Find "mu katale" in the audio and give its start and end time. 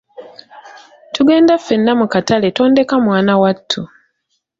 1.99-2.47